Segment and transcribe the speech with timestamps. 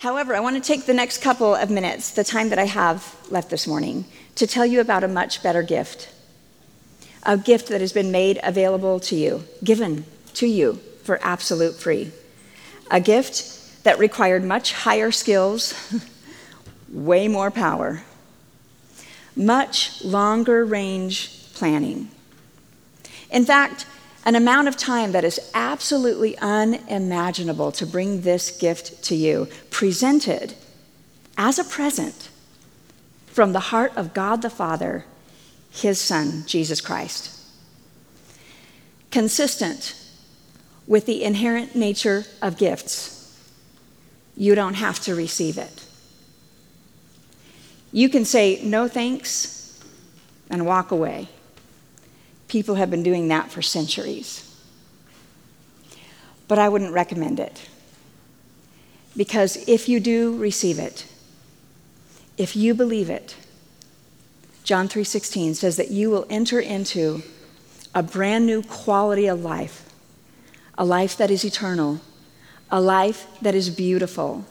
[0.00, 3.14] However, I want to take the next couple of minutes, the time that I have
[3.28, 6.08] left this morning, to tell you about a much better gift.
[7.24, 12.12] A gift that has been made available to you, given to you for absolute free.
[12.90, 15.74] A gift that required much higher skills,
[16.88, 18.02] way more power,
[19.36, 22.08] much longer range planning.
[23.30, 23.84] In fact,
[24.24, 30.54] an amount of time that is absolutely unimaginable to bring this gift to you, presented
[31.38, 32.28] as a present
[33.26, 35.06] from the heart of God the Father,
[35.70, 37.36] His Son, Jesus Christ.
[39.10, 39.96] Consistent
[40.86, 43.16] with the inherent nature of gifts,
[44.36, 45.86] you don't have to receive it.
[47.92, 49.82] You can say no thanks
[50.48, 51.28] and walk away.
[52.50, 54.44] People have been doing that for centuries.
[56.48, 57.68] But I wouldn't recommend it.
[59.16, 61.06] Because if you do receive it,
[62.36, 63.36] if you believe it,
[64.64, 67.22] John 3:16 says that you will enter into
[67.94, 69.84] a brand new quality of life,
[70.76, 72.00] a life that is eternal,
[72.68, 74.44] a life that is beautiful,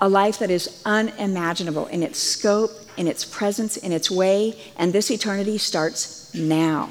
[0.00, 4.92] a life that is unimaginable in its scope, in its presence, in its way, and
[4.92, 6.90] this eternity starts now.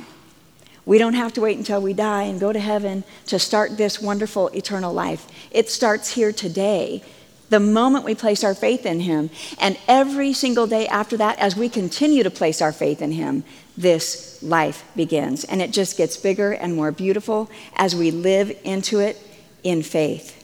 [0.85, 3.99] We don't have to wait until we die and go to heaven to start this
[3.99, 5.27] wonderful eternal life.
[5.51, 7.03] It starts here today,
[7.49, 9.29] the moment we place our faith in Him.
[9.59, 13.43] And every single day after that, as we continue to place our faith in Him,
[13.77, 15.43] this life begins.
[15.43, 19.17] And it just gets bigger and more beautiful as we live into it
[19.63, 20.34] in faith.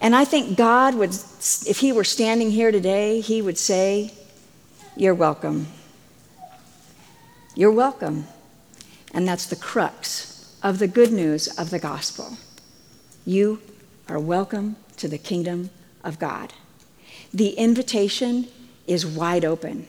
[0.00, 4.12] And I think God would, if He were standing here today, He would say,
[4.96, 5.66] You're welcome.
[7.54, 8.26] You're welcome.
[9.12, 12.36] And that's the crux of the good news of the gospel.
[13.26, 13.60] You
[14.08, 15.70] are welcome to the kingdom
[16.04, 16.52] of God.
[17.34, 18.48] The invitation
[18.86, 19.88] is wide open,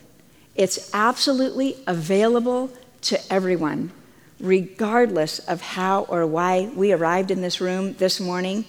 [0.56, 2.72] it's absolutely available
[3.02, 3.92] to everyone,
[4.40, 8.66] regardless of how or why we arrived in this room this morning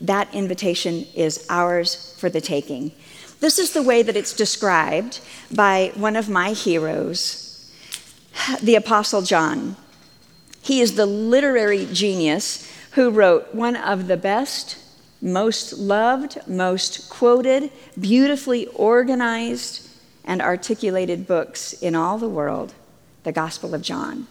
[0.00, 2.92] that invitation is ours for the taking.
[3.40, 5.20] This is the way that it's described
[5.52, 7.72] by one of my heroes,
[8.62, 9.76] the Apostle John.
[10.60, 14.76] He is the literary genius who wrote one of the best,
[15.22, 19.88] most loved, most quoted, beautifully organized,
[20.24, 22.74] and articulated books in all the world,
[23.22, 24.26] the Gospel of John.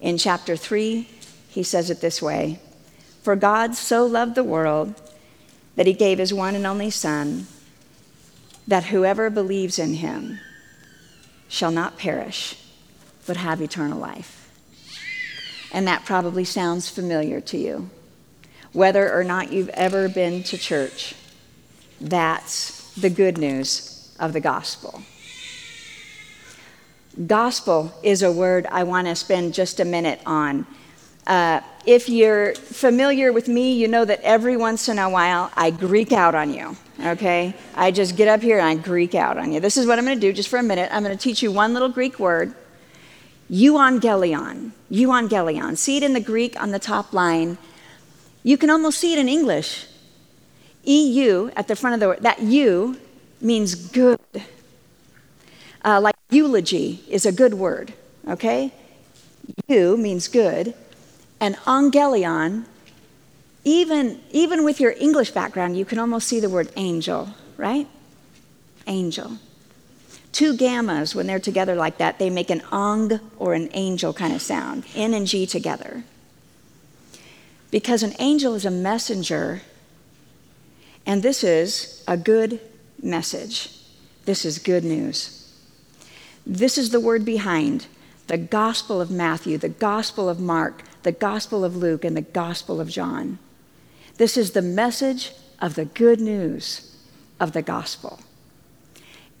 [0.00, 1.08] In chapter 3,
[1.48, 2.60] he says it this way
[3.22, 5.00] For God so loved the world
[5.76, 7.46] that he gave his one and only Son,
[8.66, 10.40] that whoever believes in him
[11.48, 12.58] shall not perish,
[13.26, 14.50] but have eternal life.
[15.72, 17.90] And that probably sounds familiar to you.
[18.72, 21.14] Whether or not you've ever been to church,
[22.00, 25.02] that's the good news of the gospel.
[27.26, 30.66] Gospel is a word I want to spend just a minute on
[31.26, 35.70] uh, if you're familiar with me, you know that every once in a while I
[35.70, 37.54] Greek out on you, okay?
[37.74, 39.60] I just get up here and I Greek out on you.
[39.60, 40.90] This is what I'm to do just for a minute.
[40.92, 42.54] I'm to teach you one little Greek word
[43.50, 44.72] euangelion.
[44.90, 45.76] Euangelion.
[45.76, 47.58] See it in the Greek on the top line.
[48.42, 49.86] You can almost see it in English.
[50.84, 52.98] EU at the front of the word, that U
[53.40, 54.18] means good.
[55.84, 57.92] Uh, like eulogy is a good word,
[58.26, 58.72] okay?
[59.68, 60.74] U means good.
[61.42, 62.66] And angelion,
[63.64, 67.88] even, even with your English background, you can almost see the word angel, right?
[68.86, 69.38] Angel.
[70.30, 74.32] Two gammas, when they're together like that, they make an ang or an angel kind
[74.32, 76.04] of sound, N and G together.
[77.72, 79.62] Because an angel is a messenger,
[81.04, 82.60] and this is a good
[83.02, 83.80] message.
[84.26, 85.52] This is good news.
[86.46, 87.88] This is the word behind
[88.28, 92.80] the Gospel of Matthew, the Gospel of Mark, the Gospel of Luke, and the Gospel
[92.80, 93.38] of John.
[94.16, 96.96] This is the message of the good news
[97.40, 98.20] of the gospel.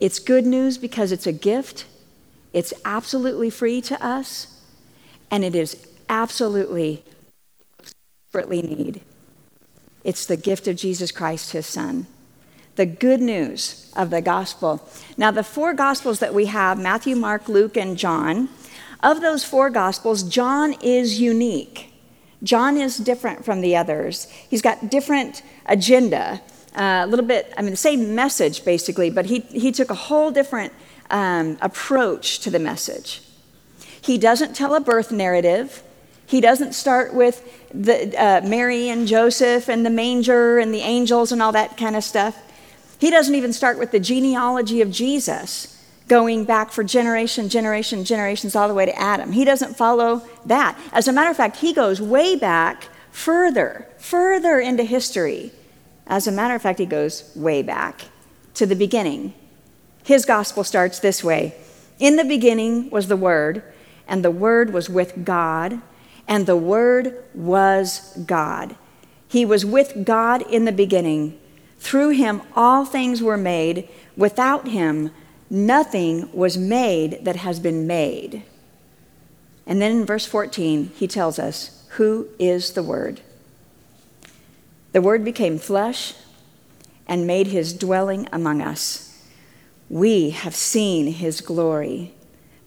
[0.00, 1.86] It's good news because it's a gift,
[2.52, 4.60] it's absolutely free to us,
[5.30, 7.04] and it is absolutely
[7.78, 9.02] desperately need.
[10.04, 12.06] It's the gift of Jesus Christ, his son.
[12.76, 14.88] The good news of the gospel.
[15.16, 18.48] Now, the four gospels that we have Matthew, Mark, Luke, and John
[19.02, 21.92] of those four Gospels, John is unique.
[22.42, 24.28] John is different from the others.
[24.48, 26.40] He's got different agenda,
[26.74, 29.94] uh, a little bit, I mean, the same message basically, but he, he took a
[29.94, 30.72] whole different
[31.10, 33.22] um, approach to the message.
[34.00, 35.82] He doesn't tell a birth narrative.
[36.26, 41.30] He doesn't start with the, uh, Mary and Joseph and the manger and the angels
[41.30, 42.36] and all that kind of stuff.
[42.98, 45.71] He doesn't even start with the genealogy of Jesus,
[46.12, 49.32] going back for generation, generation, generations all the way to Adam.
[49.32, 50.78] He doesn't follow that.
[50.92, 55.52] As a matter of fact, he goes way back further, further into history.
[56.06, 58.02] As a matter of fact, he goes way back
[58.52, 59.32] to the beginning.
[60.04, 61.54] His gospel starts this way
[61.98, 63.62] In the beginning was the Word,
[64.06, 65.80] and the Word was with God,
[66.28, 68.76] and the Word was God.
[69.26, 71.40] He was with God in the beginning.
[71.78, 73.88] Through him, all things were made.
[74.14, 75.10] Without him,
[75.52, 78.42] nothing was made that has been made.
[79.66, 83.20] And then in verse 14, he tells us, Who is the Word?
[84.92, 86.14] The Word became flesh
[87.06, 89.22] and made his dwelling among us.
[89.90, 92.14] We have seen his glory,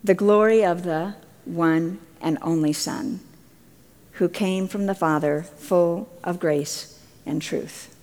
[0.03, 3.19] the glory of the one and only Son,
[4.13, 7.95] who came from the Father, full of grace and truth.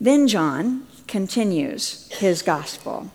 [0.00, 3.10] Then John continues his gospel.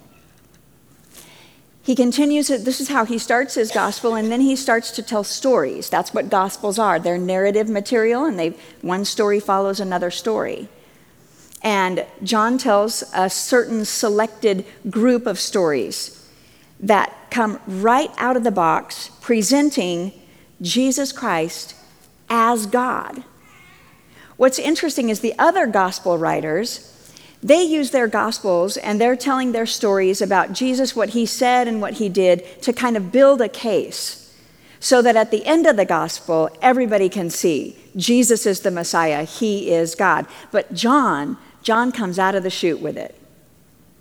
[1.81, 5.23] He continues, this is how he starts his gospel, and then he starts to tell
[5.23, 5.89] stories.
[5.89, 6.99] That's what gospels are.
[6.99, 10.67] They're narrative material, and they, one story follows another story.
[11.61, 16.27] And John tells a certain selected group of stories
[16.79, 20.11] that come right out of the box presenting
[20.61, 21.75] Jesus Christ
[22.29, 23.23] as God.
[24.37, 26.91] What's interesting is the other gospel writers,
[27.45, 31.79] they use their gospels and they're telling their stories about Jesus, what he said and
[31.79, 34.35] what he did, to kind of build a case
[34.79, 39.25] so that at the end of the gospel, everybody can see Jesus is the Messiah,
[39.25, 40.25] he is God.
[40.49, 43.15] But John, John comes out of the chute with it.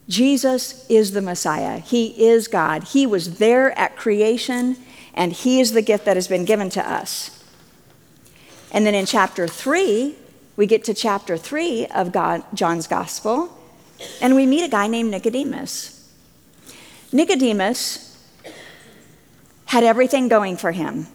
[0.08, 1.78] Jesus is the Messiah.
[1.80, 2.84] He is God.
[2.84, 4.78] He was there at creation,
[5.12, 7.42] and He is the gift that has been given to us.
[8.72, 10.16] And then in chapter 3,
[10.56, 13.56] we get to chapter 3 of God, John's Gospel,
[14.20, 16.08] and we meet a guy named Nicodemus.
[17.12, 18.16] Nicodemus
[19.66, 21.06] had everything going for him.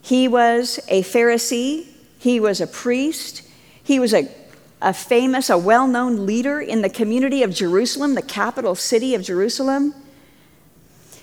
[0.00, 1.86] He was a Pharisee,
[2.18, 3.42] he was a priest,
[3.82, 4.28] he was a
[4.80, 9.22] a famous, a well known leader in the community of Jerusalem, the capital city of
[9.22, 9.94] Jerusalem.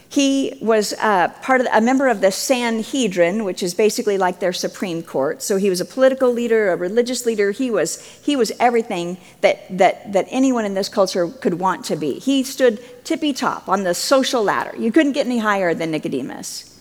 [0.08, 4.54] He was uh, part of a member of the Sanhedrin, which is basically like their
[4.54, 5.42] Supreme Court.
[5.42, 7.52] So he was a political leader, a religious leader.
[7.52, 11.96] He was, he was everything that, that, that anyone in this culture could want to
[11.96, 12.20] be.
[12.20, 14.76] He stood tippy top on the social ladder.
[14.78, 16.80] You couldn't get any higher than Nicodemus.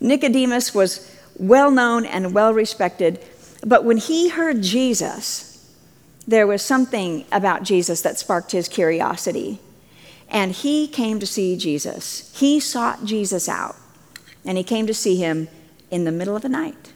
[0.00, 3.18] Nicodemus was well known and well respected,
[3.64, 5.52] but when he heard Jesus,
[6.26, 9.58] there was something about Jesus that sparked his curiosity.
[10.32, 12.32] And he came to see Jesus.
[12.34, 13.76] He sought Jesus out,
[14.46, 15.48] and he came to see him
[15.90, 16.94] in the middle of the night.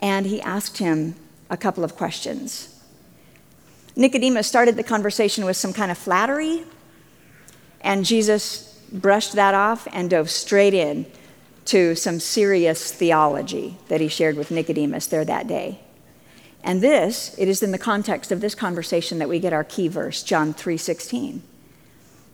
[0.00, 1.16] And he asked him
[1.50, 2.80] a couple of questions.
[3.96, 6.62] Nicodemus started the conversation with some kind of flattery,
[7.80, 11.04] and Jesus brushed that off and dove straight in
[11.64, 15.80] to some serious theology that he shared with Nicodemus there that day.
[16.62, 19.88] And this, it is in the context of this conversation that we get our key
[19.88, 21.42] verse, John 3:16.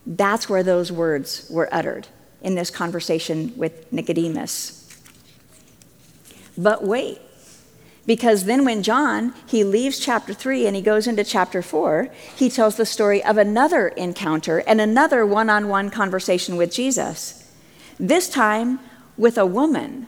[0.05, 2.07] That's where those words were uttered
[2.41, 4.81] in this conversation with Nicodemus.
[6.57, 7.19] But wait,
[8.05, 12.49] because then when John, he leaves chapter 3 and he goes into chapter 4, he
[12.49, 17.51] tells the story of another encounter and another one-on-one conversation with Jesus.
[17.99, 18.79] This time
[19.17, 20.07] with a woman.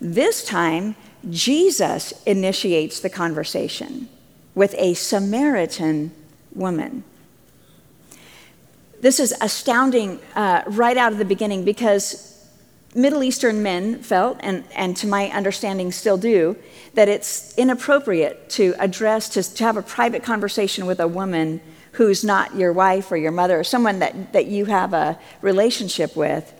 [0.00, 0.96] This time
[1.30, 4.08] Jesus initiates the conversation
[4.54, 6.12] with a Samaritan
[6.54, 7.04] woman.
[9.00, 12.28] This is astounding uh, right out of the beginning because
[12.94, 16.56] Middle Eastern men felt, and, and to my understanding still do,
[16.94, 21.60] that it's inappropriate to address, to, to have a private conversation with a woman
[21.92, 26.16] who's not your wife or your mother or someone that, that you have a relationship
[26.16, 26.52] with.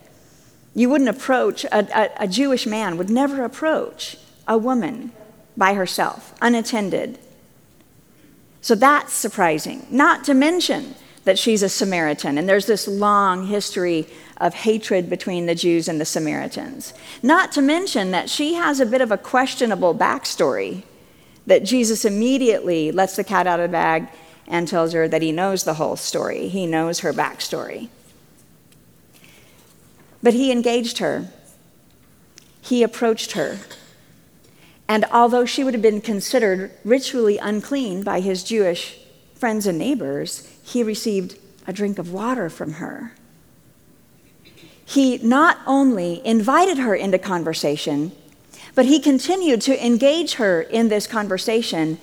[0.75, 4.17] You wouldn't approach, a, a, a Jewish man would never approach
[4.47, 5.13] a woman
[5.57, 7.19] by herself, unattended.
[8.61, 9.87] So that's surprising.
[9.91, 10.95] Not to mention
[11.29, 14.07] that she's a Samaritan, and there's this long history
[14.39, 16.95] of hatred between the Jews and the Samaritans.
[17.23, 20.85] Not to mention that she has a bit of a questionable backstory,
[21.47, 24.09] that Jesus immediately lets the cat out of the bag
[24.47, 27.91] and tells her that he knows the whole story, he knows her backstory.
[30.23, 31.29] But he engaged her,
[32.63, 33.59] he approached her.
[34.89, 38.99] And although she would have been considered ritually unclean by his Jewish
[39.39, 43.13] friends and neighbors, he received a drink of water from her.
[44.85, 48.11] he not only invited her into conversation,
[48.75, 51.99] but he continued to engage her in this conversation.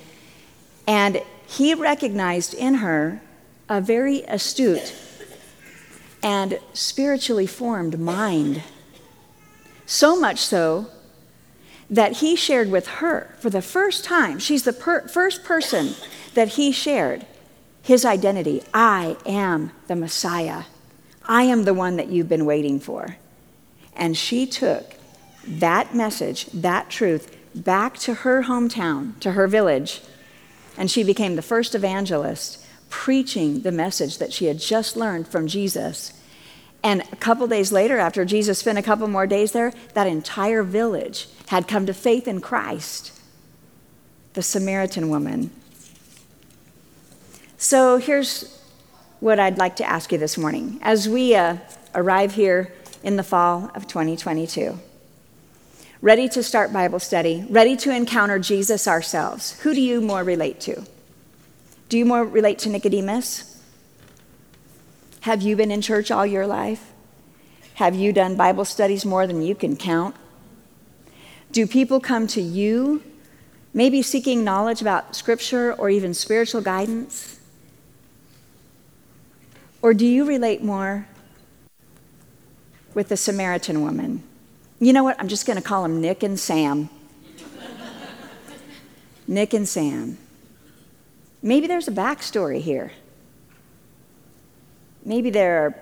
[0.85, 3.21] And he recognized in her
[3.67, 4.93] a very astute
[6.21, 8.61] and spiritually formed mind.
[9.87, 10.87] So much so
[11.89, 15.95] that he shared with her for the first time, she's the per- first person
[16.35, 17.25] that he shared
[17.81, 18.63] his identity.
[18.73, 20.63] I am the Messiah.
[21.27, 23.17] I am the one that you've been waiting for.
[23.95, 24.95] And she took
[25.47, 30.01] that message, that truth, back to her hometown, to her village,
[30.77, 35.47] and she became the first evangelist preaching the message that she had just learned from
[35.47, 36.13] Jesus.
[36.83, 40.63] And a couple days later, after Jesus spent a couple more days there, that entire
[40.63, 43.11] village had come to faith in Christ.
[44.33, 45.51] The Samaritan woman.
[47.57, 48.61] So here's
[49.21, 51.57] what I'd like to ask you this morning as we uh,
[51.93, 54.77] arrive here in the fall of 2022.
[56.01, 59.57] Ready to start Bible study, ready to encounter Jesus ourselves.
[59.61, 60.83] Who do you more relate to?
[61.87, 63.63] Do you more relate to Nicodemus?
[65.21, 66.91] Have you been in church all your life?
[67.75, 70.15] Have you done Bible studies more than you can count?
[71.51, 73.01] Do people come to you,
[73.73, 77.39] maybe seeking knowledge about Scripture or even spiritual guidance?
[79.85, 81.07] Or do you relate more
[82.95, 84.23] with the Samaritan woman?
[84.79, 85.15] You know what?
[85.19, 86.89] I'm just going to call them Nick and Sam.
[89.27, 90.17] Nick and Sam.
[91.43, 92.93] Maybe there's a backstory here.
[95.05, 95.75] Maybe there are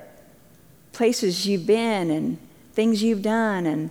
[0.91, 2.37] places you've been and
[2.73, 3.89] things you've done and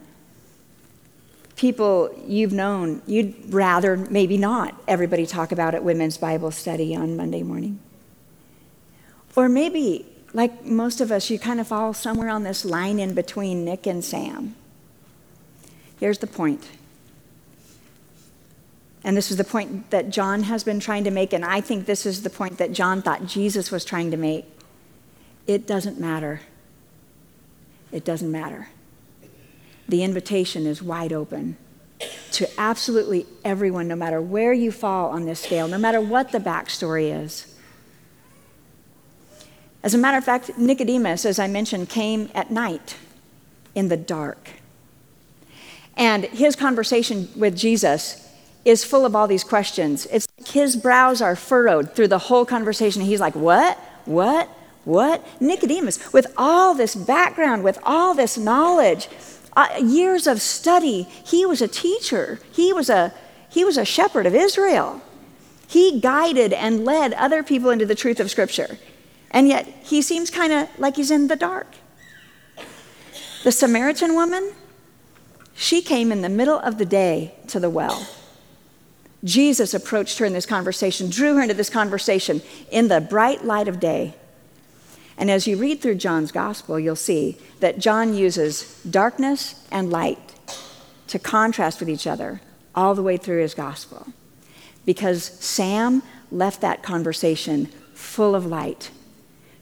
[1.56, 7.16] people you've known you'd rather maybe not everybody talk about at women's Bible study on
[7.16, 7.80] Monday morning.
[9.34, 13.14] Or maybe, like most of us, you kind of fall somewhere on this line in
[13.14, 14.54] between Nick and Sam.
[15.98, 16.68] Here's the point.
[19.04, 21.86] And this is the point that John has been trying to make, and I think
[21.86, 24.44] this is the point that John thought Jesus was trying to make.
[25.46, 26.40] It doesn't matter.
[27.90, 28.68] It doesn't matter.
[29.88, 31.56] The invitation is wide open
[32.32, 36.38] to absolutely everyone, no matter where you fall on this scale, no matter what the
[36.38, 37.51] backstory is.
[39.82, 42.96] As a matter of fact, Nicodemus, as I mentioned, came at night
[43.74, 44.50] in the dark.
[45.96, 48.28] And his conversation with Jesus
[48.64, 50.06] is full of all these questions.
[50.06, 53.02] It's like his brows are furrowed through the whole conversation.
[53.02, 53.76] He's like, What?
[54.04, 54.48] What?
[54.84, 55.24] What?
[55.40, 59.08] Nicodemus, with all this background, with all this knowledge,
[59.56, 62.40] uh, years of study, he was a teacher.
[62.52, 63.12] He was a,
[63.48, 65.00] he was a shepherd of Israel.
[65.68, 68.78] He guided and led other people into the truth of Scripture.
[69.32, 71.66] And yet, he seems kind of like he's in the dark.
[73.44, 74.52] The Samaritan woman,
[75.54, 78.06] she came in the middle of the day to the well.
[79.24, 83.68] Jesus approached her in this conversation, drew her into this conversation in the bright light
[83.68, 84.14] of day.
[85.16, 90.18] And as you read through John's gospel, you'll see that John uses darkness and light
[91.08, 92.40] to contrast with each other
[92.74, 94.08] all the way through his gospel.
[94.84, 98.90] Because Sam left that conversation full of light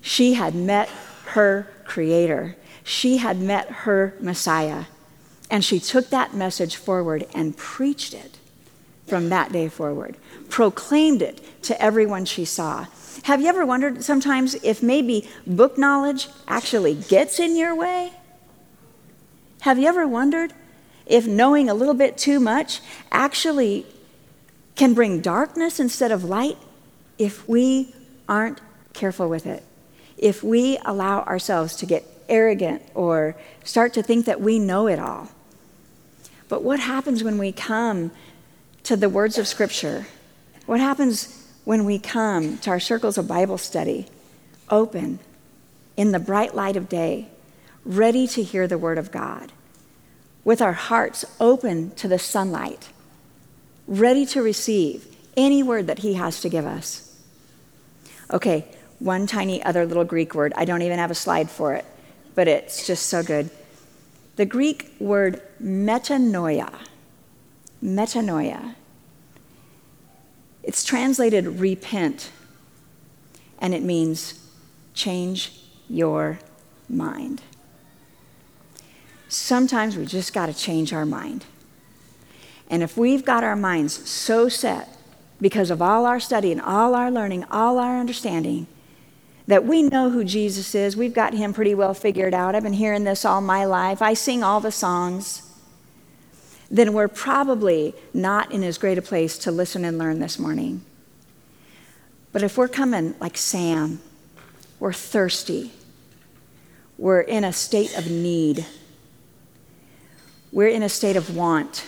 [0.01, 0.89] she had met
[1.27, 4.85] her Creator, she had met her Messiah.
[5.51, 8.39] And she took that message forward and preached it
[9.09, 10.17] from that day forward,
[10.49, 12.87] proclaimed it to everyone she saw.
[13.25, 18.13] Have you ever wondered sometimes if maybe book knowledge actually gets in your way?
[19.63, 20.55] Have you ever wondered
[21.05, 22.81] if knowing a little bit too much
[23.11, 23.85] actually
[24.77, 26.57] can bring darkness instead of light
[27.19, 27.93] if we
[28.29, 28.61] aren't
[28.93, 29.65] careful with it?
[30.21, 33.35] If we allow ourselves to get arrogant or
[33.65, 35.29] start to think that we know it all.
[36.49, 38.13] But what happens when we come
[38.85, 40.07] to the words of Scripture?
[40.67, 44.07] What happens when we come to our circles of Bible study,
[44.69, 45.21] open,
[45.97, 47.29] in the bright light of day,
[47.85, 49.53] ready to hear the Word of God,
[50.45, 52.91] with our hearts open to the sunlight,
[53.87, 57.19] ready to receive any word that He has to give us?
[58.31, 58.67] Okay,
[59.01, 60.53] one tiny other little Greek word.
[60.57, 61.85] I don't even have a slide for it,
[62.35, 63.51] but it's just so good.
[64.37, 66.73] The Greek word metanoia.
[67.83, 68.75] Metanoia.
[70.63, 72.31] It's translated repent,
[73.59, 74.47] and it means
[74.95, 75.53] change
[75.89, 76.39] your
[76.89, 77.43] mind.
[79.29, 81.47] Sometimes we just got to change our mind.
[82.69, 84.97] And if we've got our minds so set
[85.41, 88.67] because of all our study and all our learning, all our understanding,
[89.51, 90.97] that we know who Jesus is.
[90.97, 92.55] We've got him pretty well figured out.
[92.55, 94.01] I've been hearing this all my life.
[94.01, 95.43] I sing all the songs.
[96.71, 100.85] Then we're probably not in as great a place to listen and learn this morning.
[102.31, 104.01] But if we're coming like Sam,
[104.79, 105.73] we're thirsty,
[106.97, 108.65] we're in a state of need,
[110.53, 111.85] we're in a state of want.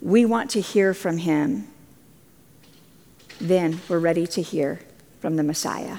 [0.00, 1.68] We want to hear from him.
[3.38, 4.80] Then we're ready to hear
[5.24, 5.96] from the Messiah.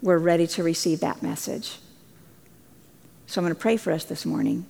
[0.00, 1.80] We're ready to receive that message.
[3.26, 4.64] So I'm going to pray for us this morning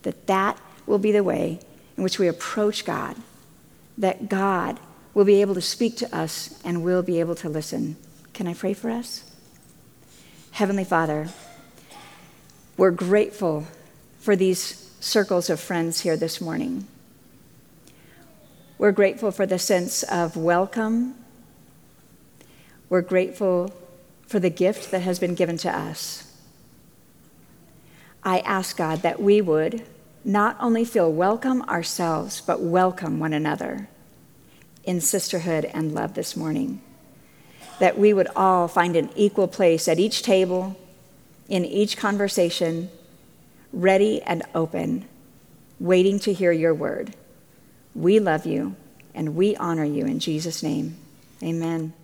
[0.00, 1.60] that that will be the way
[1.98, 3.14] in which we approach God,
[3.98, 4.80] that God
[5.12, 7.98] will be able to speak to us and we'll be able to listen.
[8.32, 9.30] Can I pray for us?
[10.52, 11.28] Heavenly Father,
[12.78, 13.66] we're grateful
[14.20, 16.86] for these circles of friends here this morning.
[18.78, 21.21] We're grateful for the sense of welcome.
[22.92, 23.72] We're grateful
[24.26, 26.30] for the gift that has been given to us.
[28.22, 29.82] I ask God that we would
[30.26, 33.88] not only feel welcome ourselves, but welcome one another
[34.84, 36.82] in sisterhood and love this morning.
[37.78, 40.78] That we would all find an equal place at each table,
[41.48, 42.90] in each conversation,
[43.72, 45.08] ready and open,
[45.80, 47.16] waiting to hear your word.
[47.94, 48.76] We love you
[49.14, 50.98] and we honor you in Jesus' name.
[51.42, 51.94] Amen.